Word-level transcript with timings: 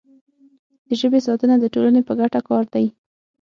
د 0.87 0.89
ژبې 1.01 1.19
ساتنه 1.27 1.55
د 1.59 1.65
ټولنې 1.73 2.01
په 2.07 2.13
ګټه 2.19 2.39
کار 2.47 2.65
دی. 2.73 2.85